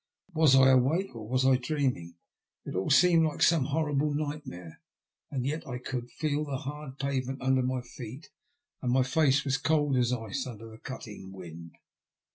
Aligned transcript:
Was 0.33 0.55
I 0.55 0.71
awake, 0.71 1.13
or 1.15 1.27
was 1.27 1.45
I 1.45 1.57
dreaming? 1.57 2.15
It 2.65 2.73
all 2.73 2.89
seemed 2.89 3.23
like 3.23 3.43
some 3.43 3.65
horrible 3.65 4.11
nightmare, 4.15 4.81
and 5.29 5.45
yet 5.45 5.67
I 5.67 5.77
could 5.77 6.09
feel 6.09 6.43
the 6.43 6.57
hard 6.57 6.97
pavement 6.97 7.43
under 7.43 7.61
my 7.61 7.81
feet, 7.81 8.31
and 8.81 8.91
my 8.91 9.03
face 9.03 9.43
was 9.45 9.57
cold 9.59 9.95
as 9.97 10.11
ice 10.11 10.47
under 10.47 10.71
the 10.71 10.79
cutting 10.79 11.31
wind. 11.31 11.75